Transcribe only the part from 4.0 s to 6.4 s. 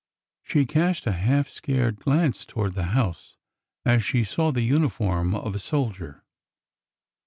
she saw the uniform of a soldier.